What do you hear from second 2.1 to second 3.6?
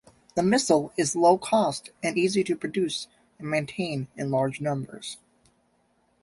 easy to produce and